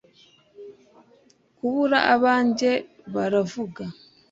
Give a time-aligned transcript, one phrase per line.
[1.57, 3.83] kubura abanjye-baravuga